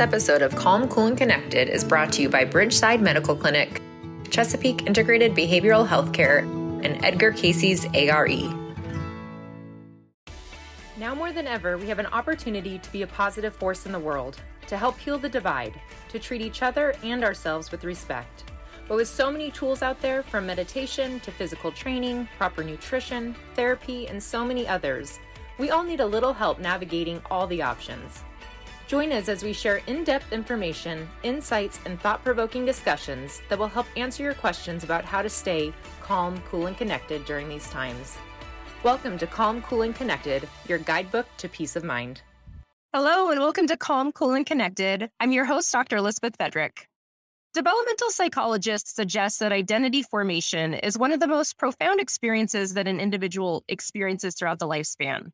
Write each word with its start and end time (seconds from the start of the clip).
This 0.00 0.08
episode 0.08 0.40
of 0.40 0.56
Calm, 0.56 0.88
Cool, 0.88 1.08
and 1.08 1.18
Connected 1.18 1.68
is 1.68 1.84
brought 1.84 2.10
to 2.14 2.22
you 2.22 2.30
by 2.30 2.46
Bridgeside 2.46 3.02
Medical 3.02 3.36
Clinic, 3.36 3.82
Chesapeake 4.30 4.86
Integrated 4.86 5.34
Behavioral 5.34 5.86
Healthcare, 5.86 6.40
and 6.82 7.04
Edgar 7.04 7.32
Cayce's 7.32 7.84
ARE. 7.92 8.26
Now 10.96 11.14
more 11.14 11.32
than 11.32 11.46
ever, 11.46 11.76
we 11.76 11.86
have 11.88 11.98
an 11.98 12.06
opportunity 12.06 12.78
to 12.78 12.92
be 12.92 13.02
a 13.02 13.06
positive 13.06 13.54
force 13.54 13.84
in 13.84 13.92
the 13.92 13.98
world, 13.98 14.38
to 14.68 14.78
help 14.78 14.98
heal 14.98 15.18
the 15.18 15.28
divide, 15.28 15.78
to 16.08 16.18
treat 16.18 16.40
each 16.40 16.62
other 16.62 16.94
and 17.02 17.22
ourselves 17.22 17.70
with 17.70 17.84
respect. 17.84 18.44
But 18.88 18.96
with 18.96 19.06
so 19.06 19.30
many 19.30 19.50
tools 19.50 19.82
out 19.82 20.00
there, 20.00 20.22
from 20.22 20.46
meditation 20.46 21.20
to 21.20 21.30
physical 21.30 21.72
training, 21.72 22.26
proper 22.38 22.64
nutrition, 22.64 23.36
therapy, 23.54 24.08
and 24.08 24.22
so 24.22 24.46
many 24.46 24.66
others, 24.66 25.20
we 25.58 25.68
all 25.68 25.82
need 25.82 26.00
a 26.00 26.06
little 26.06 26.32
help 26.32 26.58
navigating 26.58 27.20
all 27.30 27.46
the 27.46 27.60
options. 27.60 28.22
Join 28.90 29.12
us 29.12 29.28
as 29.28 29.44
we 29.44 29.52
share 29.52 29.82
in 29.86 30.02
depth 30.02 30.32
information, 30.32 31.08
insights, 31.22 31.78
and 31.86 32.00
thought 32.00 32.24
provoking 32.24 32.66
discussions 32.66 33.40
that 33.48 33.56
will 33.56 33.68
help 33.68 33.86
answer 33.96 34.24
your 34.24 34.34
questions 34.34 34.82
about 34.82 35.04
how 35.04 35.22
to 35.22 35.28
stay 35.28 35.72
calm, 36.02 36.42
cool, 36.50 36.66
and 36.66 36.76
connected 36.76 37.24
during 37.24 37.48
these 37.48 37.70
times. 37.70 38.18
Welcome 38.82 39.16
to 39.18 39.28
Calm, 39.28 39.62
Cool, 39.62 39.82
and 39.82 39.94
Connected, 39.94 40.48
your 40.66 40.78
guidebook 40.78 41.26
to 41.36 41.48
peace 41.48 41.76
of 41.76 41.84
mind. 41.84 42.22
Hello, 42.92 43.30
and 43.30 43.38
welcome 43.38 43.68
to 43.68 43.76
Calm, 43.76 44.10
Cool, 44.10 44.32
and 44.32 44.44
Connected. 44.44 45.08
I'm 45.20 45.30
your 45.30 45.44
host, 45.44 45.70
Dr. 45.70 45.98
Elizabeth 45.98 46.36
Fedrick. 46.36 46.88
Developmental 47.54 48.10
psychologists 48.10 48.92
suggest 48.92 49.38
that 49.38 49.52
identity 49.52 50.02
formation 50.02 50.74
is 50.74 50.98
one 50.98 51.12
of 51.12 51.20
the 51.20 51.28
most 51.28 51.58
profound 51.58 52.00
experiences 52.00 52.74
that 52.74 52.88
an 52.88 52.98
individual 52.98 53.62
experiences 53.68 54.34
throughout 54.34 54.58
the 54.58 54.66
lifespan. 54.66 55.30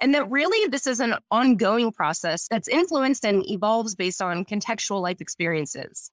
And 0.00 0.14
that 0.14 0.30
really 0.30 0.68
this 0.68 0.86
is 0.86 1.00
an 1.00 1.14
ongoing 1.30 1.92
process 1.92 2.48
that's 2.48 2.68
influenced 2.68 3.24
and 3.24 3.48
evolves 3.48 3.94
based 3.94 4.22
on 4.22 4.44
contextual 4.44 5.02
life 5.02 5.20
experiences. 5.20 6.10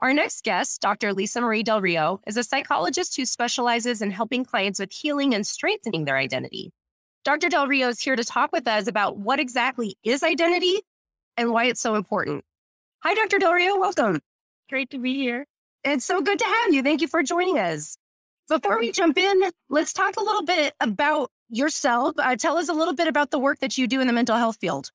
Our 0.00 0.12
next 0.12 0.44
guest, 0.44 0.80
Dr. 0.80 1.12
Lisa 1.12 1.40
Marie 1.40 1.62
Del 1.62 1.80
Rio, 1.80 2.20
is 2.26 2.36
a 2.36 2.42
psychologist 2.42 3.16
who 3.16 3.26
specializes 3.26 4.02
in 4.02 4.10
helping 4.10 4.44
clients 4.44 4.80
with 4.80 4.90
healing 4.90 5.34
and 5.34 5.46
strengthening 5.46 6.06
their 6.06 6.16
identity. 6.16 6.72
Dr. 7.22 7.50
Del 7.50 7.66
Rio 7.66 7.88
is 7.88 8.00
here 8.00 8.16
to 8.16 8.24
talk 8.24 8.50
with 8.50 8.66
us 8.66 8.88
about 8.88 9.18
what 9.18 9.38
exactly 9.38 9.96
is 10.02 10.22
identity 10.22 10.80
and 11.36 11.52
why 11.52 11.66
it's 11.66 11.82
so 11.82 11.94
important. 11.94 12.42
Hi, 13.00 13.14
Dr. 13.14 13.38
Del 13.38 13.52
Rio. 13.52 13.78
Welcome. 13.78 14.20
Great 14.70 14.90
to 14.90 14.98
be 14.98 15.14
here. 15.14 15.46
It's 15.84 16.04
so 16.04 16.20
good 16.20 16.38
to 16.38 16.44
have 16.44 16.72
you. 16.72 16.82
Thank 16.82 17.02
you 17.02 17.08
for 17.08 17.22
joining 17.22 17.58
us. 17.58 17.96
Before 18.48 18.78
we 18.78 18.92
jump 18.92 19.18
in, 19.18 19.50
let's 19.68 19.92
talk 19.92 20.16
a 20.16 20.22
little 20.22 20.44
bit 20.44 20.74
about 20.80 21.30
yourself. 21.50 22.14
Uh, 22.18 22.36
tell 22.36 22.56
us 22.56 22.68
a 22.68 22.72
little 22.72 22.94
bit 22.94 23.08
about 23.08 23.30
the 23.30 23.38
work 23.38 23.58
that 23.60 23.76
you 23.76 23.86
do 23.86 24.00
in 24.00 24.06
the 24.06 24.12
mental 24.12 24.36
health 24.36 24.58
field. 24.60 24.90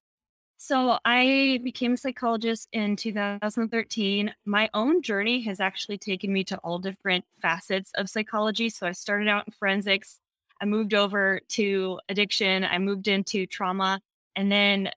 So, 0.57 0.97
I 1.03 1.59
became 1.63 1.93
a 1.93 1.97
psychologist 1.97 2.69
in 2.71 2.95
2013. 2.95 4.33
My 4.45 4.69
own 4.73 5.01
journey 5.01 5.41
has 5.41 5.59
actually 5.59 5.97
taken 5.97 6.31
me 6.31 6.43
to 6.45 6.57
all 6.59 6.79
different 6.79 7.25
facets 7.41 7.91
of 7.95 8.09
psychology. 8.09 8.69
So, 8.69 8.87
I 8.87 8.93
started 8.93 9.27
out 9.27 9.47
in 9.47 9.53
forensics, 9.53 10.19
I 10.61 10.65
moved 10.65 10.93
over 10.93 11.41
to 11.49 11.99
addiction, 12.07 12.63
I 12.63 12.77
moved 12.77 13.07
into 13.07 13.45
trauma, 13.45 13.99
and 14.35 14.49
then 14.51 14.91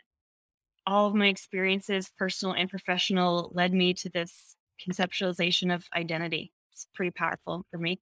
all 0.87 1.09
of 1.09 1.15
my 1.15 1.27
experiences, 1.27 2.11
personal 2.17 2.55
and 2.55 2.71
professional, 2.71 3.51
led 3.53 3.75
me 3.75 3.93
to 3.95 4.09
this 4.09 4.57
conceptualization 4.81 5.75
of 5.75 5.87
identity. 5.95 6.53
It's 6.73 6.87
pretty 6.95 7.11
powerful 7.11 7.67
for 7.71 7.79
me. 7.79 8.01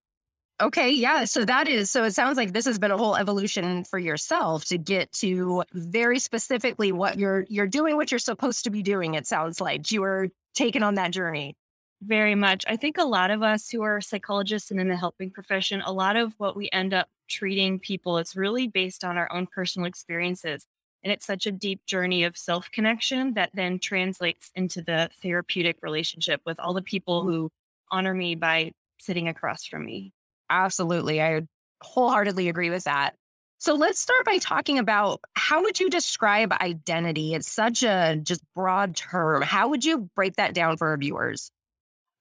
Okay, 0.58 0.90
yeah. 0.90 1.26
So 1.26 1.44
that 1.44 1.68
is 1.68 1.90
so 1.90 2.04
it 2.04 2.12
sounds 2.12 2.38
like 2.38 2.54
this 2.54 2.64
has 2.64 2.78
been 2.78 2.90
a 2.90 2.96
whole 2.96 3.16
evolution 3.16 3.84
for 3.84 3.98
yourself 3.98 4.64
to 4.66 4.78
get 4.78 5.12
to 5.12 5.64
very 5.74 6.18
specifically 6.18 6.92
what 6.92 7.18
you're 7.18 7.44
you're 7.50 7.66
doing 7.66 7.96
what 7.96 8.10
you're 8.10 8.18
supposed 8.18 8.64
to 8.64 8.70
be 8.70 8.82
doing 8.82 9.14
it 9.14 9.27
sounds 9.27 9.60
like. 9.60 9.90
You 9.90 10.00
were 10.00 10.28
taken 10.54 10.82
on 10.82 10.94
that 10.94 11.10
journey. 11.10 11.56
Very 12.02 12.34
much. 12.34 12.64
I 12.66 12.77
think 12.77 12.96
a 12.96 13.04
lot 13.04 13.30
of 13.30 13.42
us 13.42 13.68
who 13.70 13.82
are 13.82 14.00
psychologists 14.00 14.70
and 14.70 14.80
in 14.80 14.88
the 14.88 14.96
helping 14.96 15.30
profession, 15.30 15.83
a 15.83 15.92
lot 15.92 16.16
of 16.16 16.33
what 16.39 16.56
we 16.56 16.70
end 16.72 16.95
up 16.95 17.08
treating 17.28 17.78
people 17.78 18.18
it's 18.18 18.36
really 18.36 18.66
based 18.68 19.05
on 19.05 19.18
our 19.18 19.30
own 19.33 19.46
personal 19.46 19.86
experiences. 19.86 20.66
And 21.05 21.12
it's 21.12 21.27
such 21.27 21.46
a 21.46 21.52
deep 21.52 21.84
journey 21.86 22.24
of 22.24 22.36
self 22.36 22.70
connection 22.70 23.34
that 23.34 23.50
then 23.52 23.78
translates 23.78 24.50
into 24.55 24.80
the 24.80 25.11
therapeutic 25.22 25.77
relationship 25.83 26.40
with 26.46 26.58
all 26.58 26.72
the 26.72 26.83
people 26.83 27.22
mm. 27.22 27.27
who 27.27 27.50
honor 27.90 28.14
me 28.14 28.34
by 28.34 28.72
sitting 28.98 29.28
across 29.28 29.66
from 29.66 29.84
me. 29.84 30.12
Absolutely. 30.51 31.23
I 31.23 31.42
wholeheartedly 31.83 32.48
agree 32.48 32.70
with 32.70 32.84
that. 32.84 33.14
So 33.58 33.74
let's 33.74 33.98
start 33.98 34.24
by 34.24 34.39
talking 34.39 34.79
about 34.79 35.20
how 35.34 35.62
would 35.62 35.80
you 35.80 35.89
describe 35.89 36.52
identity? 36.61 37.34
It's 37.34 37.51
such 37.51 37.83
a 37.83 38.20
just 38.23 38.42
broad 38.55 38.95
term. 38.95 39.42
How 39.42 39.68
would 39.68 39.84
you 39.84 40.11
break 40.14 40.36
that 40.36 40.55
down 40.55 40.77
for 40.77 40.89
our 40.89 40.96
viewers? 40.96 41.51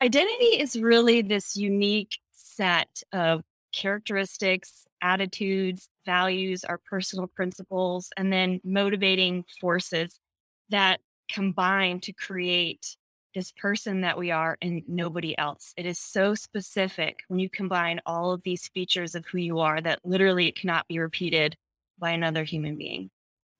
Identity 0.01 0.59
is 0.59 0.79
really 0.79 1.21
this 1.21 1.55
unique 1.55 2.17
set 2.31 3.01
of 3.11 3.41
characteristics, 3.73 4.85
attitudes, 5.01 5.89
values, 6.05 6.63
our 6.63 6.77
personal 6.77 7.27
principles, 7.27 8.09
and 8.15 8.31
then 8.31 8.61
motivating 8.63 9.43
forces 9.59 10.19
that 10.69 11.01
combine 11.29 11.99
to 11.99 12.13
create 12.13 12.95
this 13.35 13.51
person 13.51 14.01
that 14.01 14.17
we 14.17 14.31
are 14.31 14.57
and 14.61 14.81
nobody 14.87 15.37
else. 15.37 15.73
It 15.77 15.85
is 15.85 15.99
so 15.99 16.33
specific 16.33 17.19
when 17.27 17.39
you 17.39 17.49
combine 17.49 17.99
all 18.05 18.31
of 18.31 18.41
these 18.43 18.69
features 18.69 19.13
of 19.13 19.25
who 19.25 19.37
you 19.37 19.59
are 19.59 19.79
that 19.81 19.99
literally 20.03 20.47
it 20.47 20.55
cannot 20.55 20.87
be 20.87 20.97
repeated 20.97 21.55
by 21.99 22.11
another 22.11 22.43
human 22.43 22.77
being. 22.77 23.11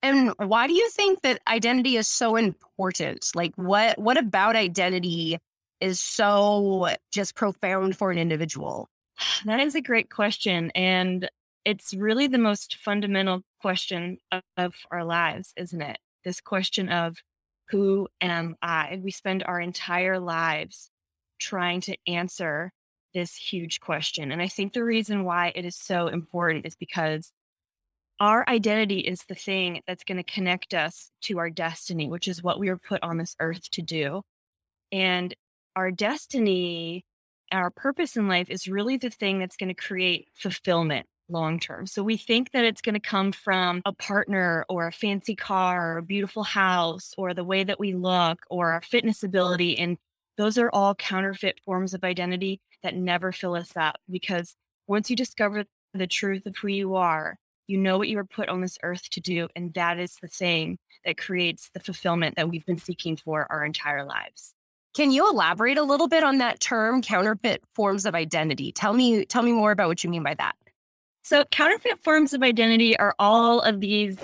And 0.02 0.32
why 0.38 0.66
do 0.66 0.72
you 0.72 0.88
think 0.90 1.22
that 1.22 1.40
identity 1.46 1.96
is 1.96 2.08
so 2.08 2.36
important? 2.36 3.30
Like 3.34 3.54
what 3.56 3.98
what 3.98 4.16
about 4.16 4.56
identity 4.56 5.38
is 5.80 6.00
so 6.00 6.88
just 7.12 7.34
profound 7.34 7.96
for 7.96 8.10
an 8.10 8.18
individual? 8.18 8.88
That 9.44 9.60
is 9.60 9.74
a 9.74 9.80
great 9.80 10.10
question 10.10 10.70
and 10.74 11.28
it's 11.64 11.92
really 11.94 12.28
the 12.28 12.38
most 12.38 12.76
fundamental 12.76 13.42
question 13.60 14.18
of, 14.30 14.42
of 14.56 14.74
our 14.92 15.04
lives, 15.04 15.52
isn't 15.56 15.82
it? 15.82 15.98
This 16.24 16.40
question 16.40 16.88
of 16.88 17.16
who 17.68 18.08
am 18.20 18.56
I? 18.62 19.00
We 19.02 19.10
spend 19.10 19.42
our 19.44 19.60
entire 19.60 20.18
lives 20.18 20.90
trying 21.38 21.80
to 21.82 21.96
answer 22.06 22.72
this 23.14 23.34
huge 23.34 23.80
question. 23.80 24.30
And 24.30 24.40
I 24.40 24.48
think 24.48 24.72
the 24.72 24.84
reason 24.84 25.24
why 25.24 25.52
it 25.54 25.64
is 25.64 25.76
so 25.76 26.08
important 26.08 26.66
is 26.66 26.76
because 26.76 27.32
our 28.20 28.48
identity 28.48 29.00
is 29.00 29.20
the 29.28 29.34
thing 29.34 29.82
that's 29.86 30.04
going 30.04 30.16
to 30.16 30.22
connect 30.22 30.74
us 30.74 31.10
to 31.22 31.38
our 31.38 31.50
destiny, 31.50 32.08
which 32.08 32.28
is 32.28 32.42
what 32.42 32.58
we 32.58 32.70
were 32.70 32.78
put 32.78 33.02
on 33.02 33.18
this 33.18 33.36
earth 33.40 33.70
to 33.72 33.82
do. 33.82 34.22
And 34.92 35.34
our 35.74 35.90
destiny, 35.90 37.04
our 37.52 37.70
purpose 37.70 38.16
in 38.16 38.28
life 38.28 38.48
is 38.48 38.68
really 38.68 38.96
the 38.96 39.10
thing 39.10 39.38
that's 39.38 39.56
going 39.56 39.68
to 39.68 39.74
create 39.74 40.28
fulfillment 40.34 41.06
long 41.28 41.58
term. 41.58 41.86
So 41.86 42.02
we 42.02 42.16
think 42.16 42.52
that 42.52 42.64
it's 42.64 42.80
going 42.80 42.94
to 42.94 43.00
come 43.00 43.32
from 43.32 43.82
a 43.84 43.92
partner 43.92 44.64
or 44.68 44.86
a 44.86 44.92
fancy 44.92 45.34
car 45.34 45.94
or 45.94 45.98
a 45.98 46.02
beautiful 46.02 46.44
house 46.44 47.14
or 47.16 47.34
the 47.34 47.44
way 47.44 47.64
that 47.64 47.80
we 47.80 47.94
look 47.94 48.40
or 48.50 48.72
our 48.72 48.82
fitness 48.82 49.22
ability. 49.22 49.78
And 49.78 49.98
those 50.36 50.58
are 50.58 50.70
all 50.72 50.94
counterfeit 50.94 51.60
forms 51.64 51.94
of 51.94 52.04
identity 52.04 52.60
that 52.82 52.94
never 52.94 53.32
fill 53.32 53.54
us 53.54 53.72
up 53.76 53.96
because 54.10 54.54
once 54.86 55.10
you 55.10 55.16
discover 55.16 55.64
the 55.94 56.06
truth 56.06 56.46
of 56.46 56.56
who 56.56 56.68
you 56.68 56.94
are, 56.94 57.38
you 57.66 57.78
know 57.78 57.98
what 57.98 58.08
you 58.08 58.16
were 58.16 58.24
put 58.24 58.48
on 58.48 58.60
this 58.60 58.78
earth 58.82 59.08
to 59.10 59.20
do. 59.20 59.48
And 59.56 59.74
that 59.74 59.98
is 59.98 60.16
the 60.20 60.28
thing 60.28 60.78
that 61.04 61.18
creates 61.18 61.70
the 61.72 61.80
fulfillment 61.80 62.36
that 62.36 62.48
we've 62.48 62.64
been 62.66 62.78
seeking 62.78 63.16
for 63.16 63.46
our 63.50 63.64
entire 63.64 64.04
lives. 64.04 64.54
Can 64.94 65.10
you 65.10 65.28
elaborate 65.28 65.78
a 65.78 65.82
little 65.82 66.08
bit 66.08 66.24
on 66.24 66.38
that 66.38 66.60
term 66.60 67.02
counterfeit 67.02 67.62
forms 67.74 68.06
of 68.06 68.14
identity? 68.14 68.72
Tell 68.72 68.92
me 68.92 69.24
tell 69.26 69.42
me 69.42 69.52
more 69.52 69.72
about 69.72 69.88
what 69.88 70.02
you 70.02 70.10
mean 70.10 70.22
by 70.22 70.34
that. 70.34 70.54
So, 71.26 71.44
counterfeit 71.46 72.04
forms 72.04 72.34
of 72.34 72.44
identity 72.44 72.96
are 72.96 73.12
all 73.18 73.58
of 73.58 73.80
these 73.80 74.16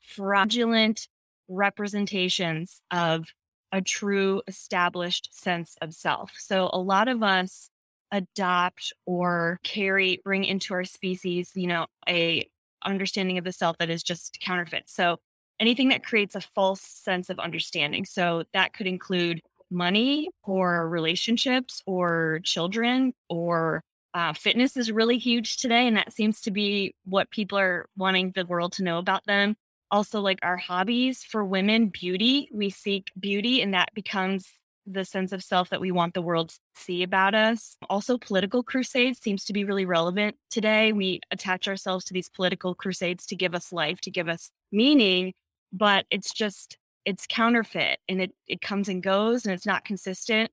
fraudulent 0.00 1.08
representations 1.48 2.80
of 2.92 3.26
a 3.72 3.82
true 3.82 4.40
established 4.46 5.30
sense 5.32 5.74
of 5.82 5.92
self. 5.94 6.30
So, 6.38 6.70
a 6.72 6.78
lot 6.78 7.08
of 7.08 7.24
us 7.24 7.70
adopt 8.12 8.92
or 9.04 9.58
carry 9.64 10.20
bring 10.22 10.44
into 10.44 10.74
our 10.74 10.84
species, 10.84 11.50
you 11.56 11.66
know, 11.66 11.86
a 12.08 12.48
understanding 12.84 13.36
of 13.36 13.42
the 13.42 13.50
self 13.50 13.76
that 13.78 13.90
is 13.90 14.04
just 14.04 14.38
counterfeit. 14.40 14.84
So, 14.86 15.16
anything 15.58 15.88
that 15.88 16.04
creates 16.04 16.36
a 16.36 16.40
false 16.40 16.82
sense 16.82 17.30
of 17.30 17.40
understanding. 17.40 18.04
So, 18.04 18.44
that 18.52 18.74
could 18.74 18.86
include 18.86 19.40
money 19.72 20.28
or 20.44 20.88
relationships 20.88 21.82
or 21.84 22.38
children 22.44 23.12
or 23.28 23.82
uh, 24.14 24.32
fitness 24.32 24.76
is 24.76 24.92
really 24.92 25.18
huge 25.18 25.56
today, 25.56 25.86
and 25.86 25.96
that 25.96 26.12
seems 26.12 26.40
to 26.42 26.50
be 26.50 26.94
what 27.04 27.30
people 27.30 27.58
are 27.58 27.88
wanting 27.96 28.32
the 28.34 28.46
world 28.46 28.72
to 28.72 28.84
know 28.84 28.98
about 28.98 29.24
them. 29.26 29.56
Also, 29.90 30.20
like 30.20 30.38
our 30.42 30.56
hobbies 30.56 31.22
for 31.22 31.44
women, 31.44 31.88
beauty, 31.88 32.48
we 32.52 32.70
seek 32.70 33.10
beauty, 33.18 33.60
and 33.60 33.74
that 33.74 33.88
becomes 33.94 34.48
the 34.86 35.04
sense 35.04 35.32
of 35.32 35.42
self 35.42 35.70
that 35.70 35.80
we 35.80 35.90
want 35.90 36.14
the 36.14 36.22
world 36.22 36.50
to 36.50 36.58
see 36.76 37.02
about 37.02 37.34
us. 37.34 37.76
Also, 37.90 38.18
political 38.18 38.62
crusades 38.62 39.18
seems 39.20 39.44
to 39.44 39.52
be 39.52 39.64
really 39.64 39.86
relevant 39.86 40.36
today. 40.50 40.92
We 40.92 41.20
attach 41.30 41.66
ourselves 41.66 42.04
to 42.06 42.14
these 42.14 42.28
political 42.28 42.74
crusades 42.74 43.26
to 43.26 43.36
give 43.36 43.54
us 43.54 43.72
life, 43.72 44.00
to 44.02 44.10
give 44.10 44.28
us 44.28 44.50
meaning, 44.70 45.32
but 45.72 46.06
it's 46.10 46.32
just 46.32 46.76
it's 47.04 47.26
counterfeit 47.28 47.98
and 48.08 48.20
it, 48.20 48.32
it 48.46 48.62
comes 48.62 48.88
and 48.88 49.02
goes 49.02 49.44
and 49.44 49.52
it's 49.54 49.66
not 49.66 49.84
consistent. 49.84 50.50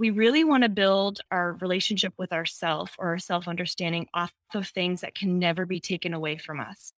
We 0.00 0.08
really 0.08 0.44
want 0.44 0.62
to 0.62 0.70
build 0.70 1.20
our 1.30 1.58
relationship 1.60 2.14
with 2.16 2.32
ourself 2.32 2.96
or 2.98 3.08
our 3.08 3.18
self 3.18 3.46
understanding 3.46 4.06
off 4.14 4.32
of 4.54 4.66
things 4.66 5.02
that 5.02 5.14
can 5.14 5.38
never 5.38 5.66
be 5.66 5.78
taken 5.78 6.14
away 6.14 6.38
from 6.38 6.58
us. 6.58 6.94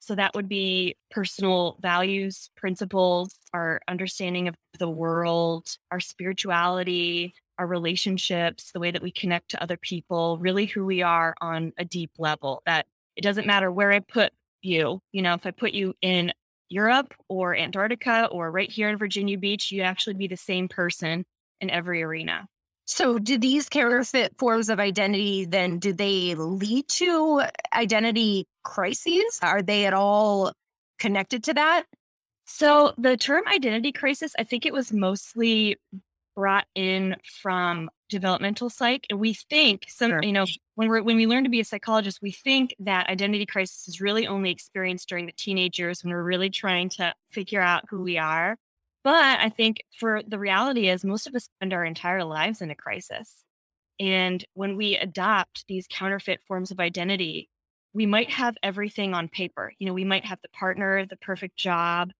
So 0.00 0.16
that 0.16 0.34
would 0.34 0.48
be 0.48 0.96
personal 1.12 1.78
values, 1.80 2.50
principles, 2.56 3.36
our 3.54 3.80
understanding 3.86 4.48
of 4.48 4.56
the 4.80 4.88
world, 4.88 5.76
our 5.92 6.00
spirituality, 6.00 7.34
our 7.56 7.68
relationships, 7.68 8.72
the 8.72 8.80
way 8.80 8.90
that 8.90 9.02
we 9.02 9.12
connect 9.12 9.50
to 9.50 9.62
other 9.62 9.76
people, 9.76 10.36
really 10.38 10.66
who 10.66 10.84
we 10.84 11.02
are 11.02 11.36
on 11.40 11.72
a 11.78 11.84
deep 11.84 12.10
level. 12.18 12.64
That 12.66 12.86
it 13.14 13.22
doesn't 13.22 13.46
matter 13.46 13.70
where 13.70 13.92
I 13.92 14.00
put 14.00 14.32
you, 14.60 15.00
you 15.12 15.22
know, 15.22 15.34
if 15.34 15.46
I 15.46 15.52
put 15.52 15.72
you 15.72 15.94
in 16.02 16.32
Europe 16.68 17.14
or 17.28 17.54
Antarctica 17.54 18.26
or 18.32 18.50
right 18.50 18.68
here 18.68 18.88
in 18.88 18.98
Virginia 18.98 19.38
Beach, 19.38 19.70
you 19.70 19.82
actually 19.82 20.14
be 20.14 20.26
the 20.26 20.36
same 20.36 20.66
person 20.66 21.24
in 21.60 21.70
every 21.70 22.02
arena. 22.02 22.46
So, 22.86 23.18
do 23.18 23.38
these 23.38 23.68
counterfeit 23.68 24.34
forms 24.36 24.68
of 24.68 24.80
identity 24.80 25.44
then 25.44 25.78
do 25.78 25.92
they 25.92 26.34
lead 26.34 26.88
to 26.88 27.42
identity 27.72 28.48
crises? 28.64 29.38
Are 29.42 29.62
they 29.62 29.86
at 29.86 29.94
all 29.94 30.52
connected 30.98 31.44
to 31.44 31.54
that? 31.54 31.84
So, 32.46 32.92
the 32.98 33.16
term 33.16 33.44
identity 33.46 33.92
crisis, 33.92 34.32
I 34.38 34.42
think 34.42 34.66
it 34.66 34.72
was 34.72 34.92
mostly 34.92 35.76
brought 36.34 36.66
in 36.74 37.16
from 37.42 37.90
developmental 38.08 38.68
psych 38.68 39.06
and 39.08 39.20
we 39.20 39.34
think 39.34 39.84
some 39.88 40.10
sure. 40.10 40.22
you 40.22 40.32
know 40.32 40.44
when 40.74 40.90
we 40.90 41.00
when 41.00 41.16
we 41.16 41.26
learn 41.26 41.44
to 41.44 41.50
be 41.50 41.60
a 41.60 41.64
psychologist 41.64 42.18
we 42.20 42.32
think 42.32 42.74
that 42.80 43.08
identity 43.08 43.46
crisis 43.46 43.86
is 43.86 44.00
really 44.00 44.26
only 44.26 44.50
experienced 44.50 45.08
during 45.08 45.26
the 45.26 45.32
teenage 45.32 45.78
years 45.78 46.02
when 46.02 46.12
we're 46.12 46.22
really 46.22 46.50
trying 46.50 46.88
to 46.88 47.12
figure 47.30 47.60
out 47.60 47.84
who 47.88 48.02
we 48.02 48.18
are 48.18 48.56
but 49.04 49.40
i 49.40 49.48
think 49.48 49.82
for 49.98 50.22
the 50.26 50.38
reality 50.38 50.88
is 50.88 51.04
most 51.04 51.26
of 51.26 51.34
us 51.34 51.44
spend 51.44 51.72
our 51.72 51.84
entire 51.84 52.24
lives 52.24 52.60
in 52.60 52.70
a 52.70 52.74
crisis 52.74 53.44
and 53.98 54.44
when 54.54 54.76
we 54.76 54.96
adopt 54.96 55.64
these 55.68 55.86
counterfeit 55.90 56.40
forms 56.46 56.70
of 56.70 56.80
identity 56.80 57.48
we 57.92 58.06
might 58.06 58.30
have 58.30 58.56
everything 58.62 59.14
on 59.14 59.28
paper 59.28 59.72
you 59.78 59.86
know 59.86 59.94
we 59.94 60.04
might 60.04 60.24
have 60.24 60.40
the 60.42 60.48
partner 60.50 61.04
the 61.06 61.16
perfect 61.16 61.56
job 61.56 62.10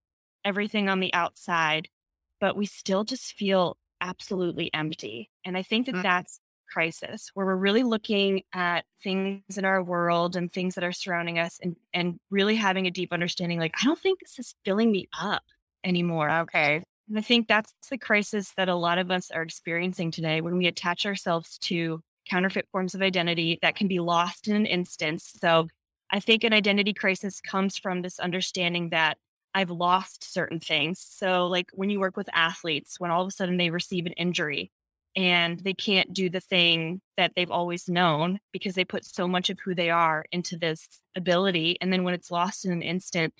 everything 0.44 0.88
on 0.88 1.00
the 1.00 1.12
outside 1.14 1.88
but 2.40 2.56
we 2.56 2.66
still 2.66 3.04
just 3.04 3.34
feel 3.34 3.76
absolutely 4.00 4.70
empty. 4.74 5.30
And 5.44 5.56
I 5.56 5.62
think 5.62 5.86
that 5.86 5.92
mm-hmm. 5.92 6.02
that's 6.02 6.40
crisis 6.72 7.32
where 7.34 7.46
we're 7.46 7.56
really 7.56 7.82
looking 7.82 8.42
at 8.54 8.84
things 9.02 9.58
in 9.58 9.64
our 9.64 9.82
world 9.82 10.36
and 10.36 10.52
things 10.52 10.76
that 10.76 10.84
are 10.84 10.92
surrounding 10.92 11.36
us 11.36 11.58
and 11.60 11.74
and 11.92 12.20
really 12.30 12.54
having 12.54 12.86
a 12.86 12.92
deep 12.92 13.12
understanding 13.12 13.58
like 13.58 13.74
I 13.82 13.84
don't 13.84 13.98
think 13.98 14.20
this 14.20 14.38
is 14.38 14.54
filling 14.64 14.92
me 14.92 15.08
up 15.20 15.42
anymore. 15.84 16.30
Okay. 16.30 16.82
And 17.08 17.18
I 17.18 17.22
think 17.22 17.48
that's 17.48 17.74
the 17.90 17.98
crisis 17.98 18.52
that 18.56 18.68
a 18.68 18.74
lot 18.74 18.98
of 18.98 19.10
us 19.10 19.30
are 19.30 19.42
experiencing 19.42 20.10
today 20.10 20.40
when 20.40 20.56
we 20.56 20.66
attach 20.66 21.06
ourselves 21.06 21.58
to 21.58 22.00
counterfeit 22.28 22.68
forms 22.70 22.94
of 22.94 23.02
identity 23.02 23.58
that 23.62 23.74
can 23.74 23.88
be 23.88 23.98
lost 23.98 24.46
in 24.46 24.54
an 24.54 24.66
instance. 24.66 25.32
So 25.40 25.68
I 26.10 26.20
think 26.20 26.44
an 26.44 26.52
identity 26.52 26.92
crisis 26.92 27.40
comes 27.40 27.76
from 27.76 28.02
this 28.02 28.18
understanding 28.20 28.90
that 28.90 29.18
I've 29.54 29.70
lost 29.70 30.32
certain 30.32 30.60
things. 30.60 31.04
So, 31.08 31.46
like 31.46 31.70
when 31.72 31.90
you 31.90 31.98
work 31.98 32.16
with 32.16 32.28
athletes, 32.32 33.00
when 33.00 33.10
all 33.10 33.22
of 33.22 33.28
a 33.28 33.32
sudden 33.32 33.56
they 33.56 33.70
receive 33.70 34.06
an 34.06 34.12
injury 34.12 34.70
and 35.16 35.58
they 35.60 35.74
can't 35.74 36.12
do 36.12 36.30
the 36.30 36.40
thing 36.40 37.00
that 37.16 37.32
they've 37.34 37.50
always 37.50 37.88
known 37.88 38.38
because 38.52 38.74
they 38.74 38.84
put 38.84 39.04
so 39.04 39.26
much 39.26 39.50
of 39.50 39.58
who 39.58 39.74
they 39.74 39.90
are 39.90 40.24
into 40.30 40.56
this 40.56 41.00
ability. 41.16 41.76
And 41.80 41.92
then 41.92 42.04
when 42.04 42.14
it's 42.14 42.30
lost 42.30 42.64
in 42.64 42.70
an 42.70 42.82
instant, 42.82 43.34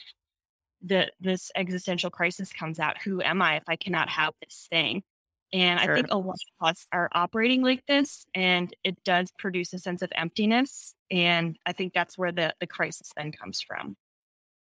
the 0.82 1.11
this 1.21 1.50
existential 1.55 2.11
crisis 2.11 2.53
comes 2.53 2.79
out. 2.79 3.00
Who 3.03 3.23
am 3.23 3.43
I 3.43 3.56
if 3.56 3.65
I 3.69 3.77
cannot 3.77 4.09
have 4.09 4.35
this 4.41 4.67
thing? 4.71 5.03
And 5.53 5.81
sure. 5.81 5.93
I 5.93 5.94
think 5.97 6.09
a 6.11 6.17
lot 6.17 6.37
of 6.61 6.69
us 6.69 6.87
are 6.93 7.09
operating 7.12 7.62
like 7.62 7.85
this, 7.87 8.25
and 8.35 8.73
it 8.85 9.03
does 9.05 9.32
produce 9.37 9.73
a 9.73 9.79
sense 9.79 10.00
of 10.03 10.12
emptiness. 10.15 10.94
And 11.11 11.59
I 11.67 11.73
think 11.73 11.93
that's 11.93 12.17
where 12.17 12.31
the, 12.31 12.55
the 12.61 12.69
crisis 12.69 13.12
then 13.17 13.32
comes 13.32 13.61
from. 13.61 13.97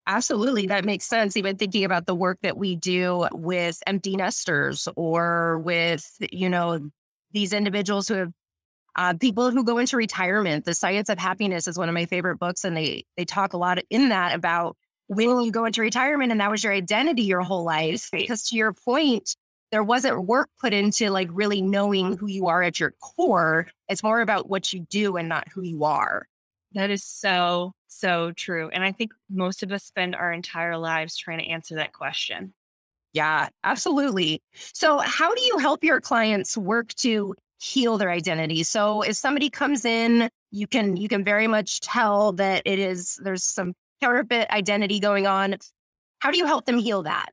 Absolutely. 0.07 0.67
That 0.67 0.85
makes 0.85 1.07
sense. 1.07 1.37
Even 1.37 1.57
thinking 1.57 1.85
about 1.85 2.07
the 2.07 2.15
work 2.15 2.39
that 2.43 2.57
we 2.57 2.77
do 2.77 3.27
with 3.33 3.83
empty 3.87 4.17
nesters 4.17 4.87
or 4.97 5.59
with, 5.61 6.07
you 6.31 6.49
know, 6.49 6.91
these 7.33 7.53
individuals 7.53 8.07
who 8.07 8.15
have 8.15 8.33
uh, 8.95 9.15
people 9.15 9.51
who 9.51 9.65
go 9.65 9.79
into 9.79 9.97
retirement. 9.97 10.65
The 10.65 10.75
Science 10.75 11.09
of 11.09 11.19
Happiness 11.19 11.67
is 11.67 11.77
one 11.77 11.89
of 11.89 11.95
my 11.95 12.07
favorite 12.07 12.39
books. 12.39 12.65
And 12.65 12.77
they 12.77 13.05
they 13.17 13.25
talk 13.25 13.53
a 13.53 13.59
lot 13.59 13.79
in 13.91 14.11
that 14.11 14.35
about 14.35 14.77
when 15.09 15.41
you 15.41 15.53
go 15.53 15.65
into 15.65 15.81
retirement 15.81 16.33
and 16.33 16.41
that 16.41 16.51
was 16.51 16.65
your 16.65 16.73
identity 16.73 17.23
your 17.23 17.43
whole 17.43 17.65
life. 17.65 18.09
Because 18.13 18.49
to 18.49 18.57
your 18.57 18.73
point, 18.73 19.37
there 19.73 19.83
wasn't 19.83 20.27
work 20.27 20.49
put 20.61 20.73
into 20.73 21.11
like 21.11 21.29
really 21.33 21.61
knowing 21.61 22.17
who 22.17 22.27
you 22.27 22.47
are 22.47 22.63
at 22.63 22.79
your 22.79 22.93
core. 23.01 23.69
It's 23.89 24.03
more 24.03 24.21
about 24.21 24.49
what 24.49 24.73
you 24.73 24.81
do 24.81 25.17
and 25.17 25.29
not 25.29 25.49
who 25.49 25.63
you 25.63 25.85
are. 25.85 26.27
That 26.73 26.91
is 26.91 27.05
so, 27.05 27.73
so 27.89 28.33
true. 28.33 28.69
And 28.71 28.85
I 28.85 28.93
think 28.93 29.13
most 29.31 29.63
of 29.63 29.73
us 29.73 29.85
spend 29.85 30.15
our 30.15 30.33
entire 30.33 30.77
lives 30.77 31.17
trying 31.17 31.39
to 31.39 31.47
answer 31.47 31.77
that 31.77 31.93
question. 31.93 32.53
Yeah, 33.13 33.49
absolutely. 33.65 34.43
So, 34.55 34.99
how 34.99 35.35
do 35.35 35.41
you 35.41 35.57
help 35.57 35.83
your 35.83 36.03
clients 36.03 36.57
work 36.57 36.93
to 36.97 37.35
heal 37.59 37.97
their 37.97 38.11
identity? 38.11 38.63
So, 38.63 39.01
if 39.01 39.17
somebody 39.17 39.49
comes 39.49 39.87
in, 39.87 40.29
you 40.51 40.67
can 40.67 40.99
you 40.99 41.09
can 41.09 41.25
very 41.25 41.47
much 41.47 41.81
tell 41.81 42.33
that 42.33 42.63
it 42.67 42.79
is 42.79 43.19
there's 43.23 43.43
some 43.43 43.73
counterfeit 44.01 44.51
identity 44.51 45.01
going 45.01 45.27
on. 45.27 45.57
How 46.19 46.31
do 46.31 46.39
you 46.39 46.47
help 46.47 46.67
them 46.67 46.79
heal 46.79 47.03
that? 47.03 47.31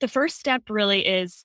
The 0.00 0.08
first 0.08 0.38
step 0.38 0.62
really 0.68 1.06
is 1.06 1.44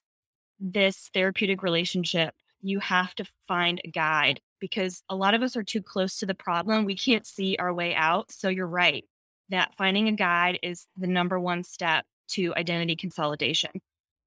this 0.60 1.10
therapeutic 1.12 1.62
relationship. 1.62 2.34
You 2.62 2.78
have 2.80 3.14
to 3.16 3.24
find 3.46 3.80
a 3.84 3.90
guide 3.90 4.40
because 4.60 5.02
a 5.08 5.16
lot 5.16 5.34
of 5.34 5.42
us 5.42 5.56
are 5.56 5.64
too 5.64 5.82
close 5.82 6.18
to 6.18 6.26
the 6.26 6.34
problem. 6.34 6.84
We 6.84 6.96
can't 6.96 7.26
see 7.26 7.56
our 7.58 7.74
way 7.74 7.94
out. 7.94 8.30
So 8.30 8.48
you're 8.48 8.66
right 8.66 9.04
that 9.50 9.74
finding 9.76 10.08
a 10.08 10.12
guide 10.12 10.58
is 10.62 10.86
the 10.96 11.06
number 11.06 11.38
one 11.38 11.62
step 11.64 12.04
to 12.28 12.54
identity 12.56 12.96
consolidation. 12.96 13.70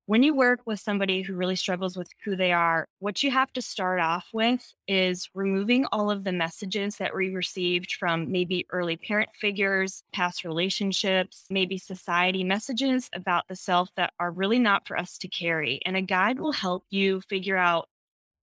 When 0.08 0.24
you 0.24 0.34
work 0.34 0.62
with 0.66 0.80
somebody 0.80 1.22
who 1.22 1.34
really 1.36 1.58
struggles 1.58 1.98
with 1.98 2.10
who 2.24 2.38
they 2.38 2.54
are, 2.54 2.88
what 3.00 3.24
you 3.24 3.32
have 3.32 3.52
to 3.52 3.62
start 3.62 4.00
off 4.00 4.30
with 4.32 4.74
is 4.88 5.30
removing 5.34 5.86
all 5.92 6.10
of 6.10 6.24
the 6.24 6.32
messages 6.32 6.96
that 6.96 7.14
we 7.14 7.36
received 7.36 7.92
from 7.92 8.32
maybe 8.32 8.66
early 8.70 8.96
parent 8.96 9.32
figures, 9.36 10.06
past 10.14 10.46
relationships, 10.46 11.44
maybe 11.50 11.78
society 11.78 12.46
messages 12.46 13.10
about 13.14 13.50
the 13.50 13.56
self 13.58 13.90
that 13.98 14.14
are 14.18 14.32
really 14.32 14.60
not 14.60 14.88
for 14.88 14.98
us 14.98 15.18
to 15.18 15.28
carry. 15.28 15.82
And 15.86 15.98
a 15.98 16.02
guide 16.02 16.40
will 16.40 16.54
help 16.54 16.86
you 16.90 17.20
figure 17.20 17.58
out 17.58 17.90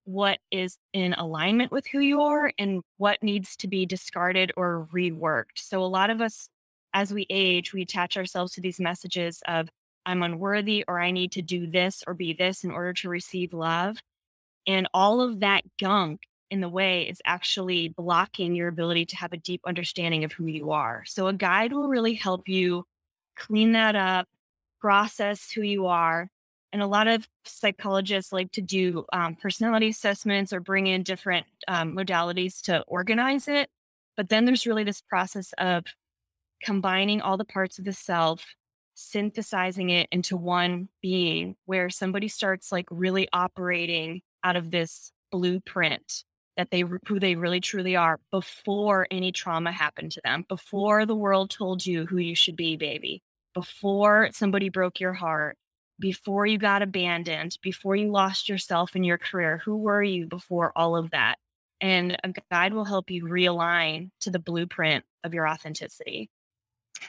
what 0.05 0.41
is 0.50 0.77
in 0.93 1.15
alignment 1.15 1.73
with 1.73 1.87
who 1.87 2.00
you 2.00 2.21
are 2.21 2.53
and 2.59 2.83
what 2.99 3.23
needs 3.23 3.57
to 3.57 3.69
be 3.69 3.87
discarded 3.87 4.53
or 4.55 4.87
reworked. 4.93 5.57
So, 5.57 5.83
a 5.83 5.87
lot 5.87 6.11
of 6.11 6.21
us, 6.21 6.50
as 6.93 7.15
we 7.15 7.27
age, 7.31 7.73
we 7.73 7.81
attach 7.81 8.19
ourselves 8.19 8.53
to 8.53 8.61
these 8.61 8.79
messages 8.81 9.43
of, 9.49 9.71
I'm 10.07 10.23
unworthy 10.23 10.85
or 10.87 11.01
I 11.01 11.11
need 11.11 11.33
to 11.33 11.43
do 11.43 11.67
this 11.67 12.03
or 12.07 12.15
be 12.15 12.33
this 12.33 12.65
in 12.65 12.71
order 12.71 12.93
to 12.95 13.09
receive 13.09 13.53
love. 13.53 13.99
And 14.67 14.89
all 14.95 15.21
of 15.21 15.41
that 15.41 15.63
gunk 15.79 16.23
in 16.51 16.61
the 16.61 16.69
way 16.69 17.09
is 17.09 17.21
actually 17.25 17.89
blocking 17.89 18.55
your 18.55 18.69
ability 18.69 19.07
to 19.07 19.17
have 19.17 19.33
a 19.33 19.39
deep 19.39 19.61
understanding 19.67 20.25
of 20.25 20.33
who 20.33 20.47
you 20.47 20.71
are. 20.71 21.03
So, 21.07 21.27
a 21.27 21.33
guide 21.33 21.73
will 21.73 21.89
really 21.89 22.15
help 22.15 22.49
you 22.49 22.85
clean 23.37 23.73
that 23.73 23.97
up, 23.97 24.29
process 24.81 25.51
who 25.51 25.63
you 25.63 25.87
are, 25.87 26.29
and 26.73 26.83
a 26.83 26.87
lot 26.87 27.09
of 27.09 27.29
psychologists 27.45 28.33
like 28.33 28.53
to 28.53 28.61
do 28.61 29.05
um, 29.13 29.37
personality 29.37 29.89
assessments 29.89 30.53
or 30.53 30.61
bring 30.61 30.87
in 30.87 31.03
different 31.03 31.47
um, 31.69 31.95
modalities 31.95 32.61
to 32.63 32.83
organize 32.87 33.49
it. 33.49 33.69
But 34.17 34.29
then 34.29 34.45
there's 34.45 34.67
really 34.67 34.85
this 34.85 35.01
process 35.01 35.53
of 35.59 35.85
combining 36.63 37.21
all 37.21 37.37
the 37.37 37.45
parts 37.45 37.79
of 37.79 37.85
the 37.85 37.93
self, 37.93 38.55
synthesizing 38.95 39.91
it 39.91 40.09
into 40.11 40.37
one 40.37 40.89
being 41.03 41.57
where 41.67 41.91
somebody 41.91 42.29
starts 42.29 42.71
like 42.71 42.87
really 42.91 43.29
operating 43.33 44.23
out 44.43 44.57
of 44.57 44.71
this 44.71 45.11
blueprint 45.31 46.25
that 46.57 46.71
they 46.71 46.85
who 47.07 47.19
they 47.19 47.35
really 47.35 47.61
truly 47.61 47.97
are 47.97 48.21
before 48.31 49.09
any 49.11 49.33
trauma 49.33 49.73
happened 49.73 50.13
to 50.13 50.21
them 50.25 50.45
before 50.49 51.05
the 51.05 51.17
world 51.17 51.51
told 51.51 51.85
you 51.85 52.07
who 52.07 52.19
you 52.19 52.37
should 52.37 52.55
be 52.55 52.77
baby 52.77 53.21
before 53.55 54.29
somebody 54.33 54.69
broke 54.69 55.01
your 55.01 55.13
heart 55.13 55.57
before 55.99 56.47
you 56.47 56.59
got 56.59 56.83
abandoned, 56.83 57.59
before 57.63 57.97
you 57.97 58.11
lost 58.11 58.49
yourself 58.49 58.97
in 58.97 59.05
your 59.05 59.19
career? 59.19 59.61
Who 59.65 59.77
were 59.77 60.03
you 60.03 60.27
before 60.27 60.73
all 60.77 60.97
of 60.97 61.11
that? 61.11 61.37
And 61.81 62.17
a 62.25 62.33
guide 62.51 62.73
will 62.73 62.85
help 62.85 63.11
you 63.11 63.25
realign 63.25 64.11
to 64.21 64.31
the 64.31 64.39
blueprint 64.39 65.05
of 65.23 65.35
your 65.35 65.49
authenticity. 65.49 66.31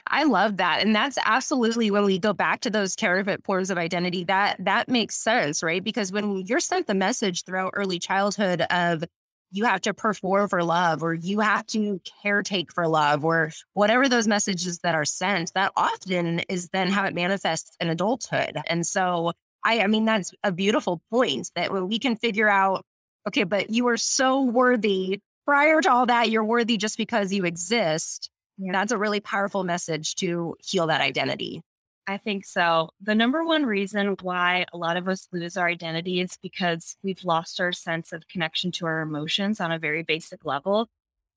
I 0.06 0.24
love 0.24 0.56
that. 0.58 0.82
And 0.82 0.94
that's 0.94 1.18
absolutely 1.24 1.90
when 1.90 2.04
we 2.04 2.18
go 2.18 2.32
back 2.32 2.60
to 2.60 2.70
those 2.70 2.96
counterfeit 2.96 3.44
forms 3.44 3.70
of 3.70 3.78
identity, 3.78 4.24
that 4.24 4.56
that 4.64 4.88
makes 4.88 5.16
sense, 5.16 5.62
right? 5.62 5.82
Because 5.82 6.12
when 6.12 6.44
you're 6.46 6.60
sent 6.60 6.86
the 6.86 6.94
message 6.94 7.44
throughout 7.44 7.72
early 7.74 7.98
childhood 7.98 8.62
of 8.70 9.04
you 9.50 9.64
have 9.64 9.80
to 9.82 9.94
perform 9.94 10.48
for 10.48 10.62
love 10.62 11.02
or 11.02 11.14
you 11.14 11.40
have 11.40 11.66
to 11.66 12.00
caretake 12.24 12.72
for 12.72 12.88
love 12.88 13.24
or 13.24 13.50
whatever 13.74 14.08
those 14.08 14.26
messages 14.26 14.78
that 14.80 14.94
are 14.94 15.04
sent 15.04 15.52
that 15.54 15.72
often 15.76 16.40
is 16.48 16.68
then 16.70 16.90
how 16.90 17.04
it 17.04 17.14
manifests 17.14 17.76
in 17.80 17.88
adulthood 17.88 18.56
and 18.66 18.86
so 18.86 19.32
i 19.64 19.80
i 19.80 19.86
mean 19.86 20.04
that's 20.04 20.32
a 20.42 20.52
beautiful 20.52 21.00
point 21.10 21.50
that 21.54 21.72
when 21.72 21.88
we 21.88 21.98
can 21.98 22.16
figure 22.16 22.48
out 22.48 22.84
okay 23.26 23.44
but 23.44 23.70
you 23.70 23.86
are 23.86 23.96
so 23.96 24.42
worthy 24.42 25.20
prior 25.44 25.80
to 25.80 25.90
all 25.90 26.06
that 26.06 26.28
you're 26.28 26.44
worthy 26.44 26.76
just 26.76 26.98
because 26.98 27.32
you 27.32 27.44
exist 27.44 28.30
yeah. 28.58 28.72
that's 28.72 28.92
a 28.92 28.98
really 28.98 29.20
powerful 29.20 29.64
message 29.64 30.14
to 30.16 30.56
heal 30.62 30.86
that 30.86 31.00
identity 31.00 31.62
I 32.06 32.18
think 32.18 32.44
so. 32.44 32.90
The 33.00 33.14
number 33.14 33.44
one 33.44 33.66
reason 33.66 34.16
why 34.22 34.64
a 34.72 34.76
lot 34.76 34.96
of 34.96 35.08
us 35.08 35.26
lose 35.32 35.56
our 35.56 35.66
identity 35.66 36.20
is 36.20 36.38
because 36.40 36.96
we've 37.02 37.24
lost 37.24 37.60
our 37.60 37.72
sense 37.72 38.12
of 38.12 38.28
connection 38.28 38.70
to 38.72 38.86
our 38.86 39.00
emotions 39.00 39.60
on 39.60 39.72
a 39.72 39.78
very 39.78 40.04
basic 40.04 40.44
level. 40.44 40.88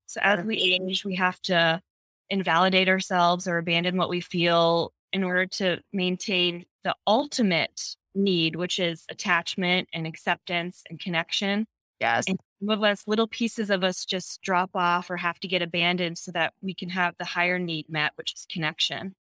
So 0.06 0.20
as 0.22 0.44
we 0.44 0.56
age, 0.56 1.04
we 1.04 1.16
have 1.16 1.40
to 1.42 1.80
invalidate 2.28 2.88
ourselves 2.88 3.48
or 3.48 3.58
abandon 3.58 3.96
what 3.96 4.08
we 4.08 4.20
feel 4.20 4.92
in 5.12 5.24
order 5.24 5.46
to 5.46 5.80
maintain 5.92 6.64
the 6.84 6.94
ultimate 7.06 7.96
need, 8.14 8.54
which 8.54 8.78
is 8.78 9.04
attachment 9.10 9.88
and 9.92 10.06
acceptance 10.06 10.84
and 10.88 11.00
connection. 11.00 11.66
Yes. 12.00 12.24
And 12.28 12.38
some 12.60 12.68
of 12.68 12.82
us, 12.82 13.04
little 13.06 13.26
pieces 13.26 13.70
of 13.70 13.82
us 13.82 14.04
just 14.04 14.42
drop 14.42 14.70
off 14.74 15.10
or 15.10 15.16
have 15.16 15.40
to 15.40 15.48
get 15.48 15.62
abandoned 15.62 16.18
so 16.18 16.30
that 16.32 16.52
we 16.62 16.74
can 16.74 16.90
have 16.90 17.14
the 17.18 17.24
higher 17.24 17.58
need 17.58 17.88
met, 17.88 18.12
which 18.16 18.34
is 18.34 18.46
connection. 18.50 19.14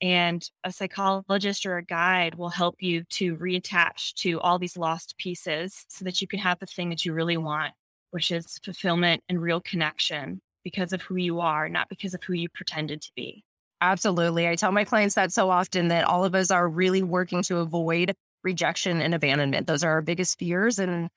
And 0.00 0.44
a 0.64 0.72
psychologist 0.72 1.64
or 1.64 1.76
a 1.76 1.84
guide 1.84 2.34
will 2.34 2.48
help 2.48 2.76
you 2.80 3.04
to 3.10 3.36
reattach 3.36 4.14
to 4.14 4.40
all 4.40 4.58
these 4.58 4.76
lost 4.76 5.16
pieces 5.16 5.84
so 5.88 6.04
that 6.04 6.20
you 6.20 6.26
can 6.26 6.40
have 6.40 6.58
the 6.58 6.66
thing 6.66 6.90
that 6.90 7.04
you 7.04 7.12
really 7.12 7.36
want, 7.36 7.72
which 8.10 8.32
is 8.32 8.58
fulfillment 8.64 9.22
and 9.28 9.40
real 9.40 9.60
connection 9.60 10.40
because 10.64 10.92
of 10.92 11.02
who 11.02 11.16
you 11.16 11.38
are, 11.38 11.68
not 11.68 11.88
because 11.88 12.14
of 12.14 12.22
who 12.24 12.32
you 12.32 12.48
pretended 12.48 13.00
to 13.02 13.12
be. 13.14 13.44
Absolutely. 13.80 14.48
I 14.48 14.56
tell 14.56 14.72
my 14.72 14.84
clients 14.84 15.14
that 15.14 15.32
so 15.32 15.50
often 15.50 15.88
that 15.88 16.04
all 16.04 16.24
of 16.24 16.34
us 16.34 16.50
are 16.50 16.68
really 16.68 17.04
working 17.04 17.42
to 17.44 17.58
avoid 17.58 18.14
rejection 18.42 19.00
and 19.00 19.14
abandonment. 19.14 19.68
Those 19.68 19.84
are 19.84 19.90
our 19.90 20.02
biggest 20.02 20.36
fears. 20.38 20.80
And 20.80 21.08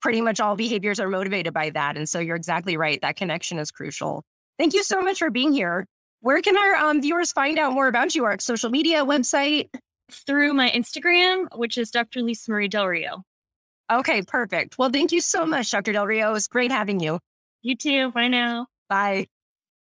pretty 0.00 0.20
much 0.20 0.40
all 0.40 0.56
behaviors 0.56 1.00
are 1.00 1.08
motivated 1.08 1.52
by 1.52 1.70
that. 1.70 1.96
And 1.96 2.08
so 2.08 2.18
you're 2.18 2.36
exactly 2.36 2.76
right. 2.76 3.00
That 3.00 3.16
connection 3.16 3.58
is 3.58 3.70
crucial. 3.70 4.24
Thank 4.58 4.74
you 4.74 4.82
so 4.82 5.00
much 5.00 5.18
for 5.18 5.30
being 5.30 5.52
here. 5.52 5.86
Where 6.20 6.42
can 6.42 6.56
our 6.56 6.74
um, 6.74 7.00
viewers 7.00 7.32
find 7.32 7.58
out 7.58 7.72
more 7.72 7.86
about 7.86 8.14
you? 8.14 8.24
Our 8.24 8.38
social 8.40 8.70
media 8.70 9.04
website? 9.04 9.68
Through 10.26 10.54
my 10.54 10.70
Instagram, 10.70 11.46
which 11.54 11.76
is 11.76 11.90
Dr. 11.90 12.22
Lisa 12.22 12.50
Marie 12.50 12.68
Del 12.68 12.86
Rio. 12.86 13.22
Okay, 13.92 14.22
perfect. 14.22 14.78
Well, 14.78 14.90
thank 14.90 15.12
you 15.12 15.20
so 15.20 15.44
much, 15.44 15.70
Dr. 15.70 15.92
Del 15.92 16.06
Rio. 16.06 16.30
It 16.30 16.32
was 16.32 16.48
great 16.48 16.70
having 16.70 16.98
you. 17.00 17.20
You 17.62 17.76
too. 17.76 18.10
Bye 18.12 18.28
now. 18.28 18.66
Bye. 18.88 19.26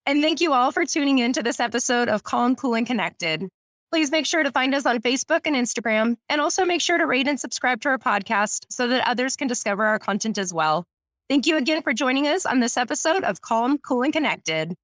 And 0.07 0.23
thank 0.23 0.41
you 0.41 0.55
all 0.55 0.73
for 0.73 0.87
tuning 0.87 1.19
in 1.19 1.35
to 1.35 1.43
this 1.43 1.61
episode 1.61 2.09
of 2.09 2.23
Calm, 2.23 2.57
Cool, 2.57 2.75
and 2.75 2.87
Connected. 2.87 3.47
Please 3.91 4.11
make 4.11 4.27
sure 4.27 4.43
to 4.43 4.51
find 4.51 4.75
us 4.75 4.85
on 4.85 5.01
Facebook 5.01 5.41
and 5.47 5.57
Instagram, 5.57 6.17
and 6.29 6.41
also 6.41 6.65
make 6.65 6.81
sure 6.81 6.99
to 6.99 7.07
rate 7.07 7.27
and 7.27 7.41
subscribe 7.41 7.81
to 7.81 7.89
our 7.89 7.99
podcast 7.99 8.67
so 8.69 8.87
that 8.87 9.07
others 9.09 9.35
can 9.35 9.49
discover 9.49 9.85
our 9.87 9.99
content 9.99 10.37
as 10.37 10.53
well. 10.53 10.85
Thank 11.29 11.47
you 11.47 11.57
again 11.57 11.83
for 11.83 11.95
joining 11.95 12.27
us 12.27 12.45
on 12.45 12.61
this 12.61 12.77
episode 12.77 13.25
of 13.25 13.41
Calm, 13.41 13.79
Cool, 13.79 14.03
and 14.03 14.13
Connected. 14.13 14.75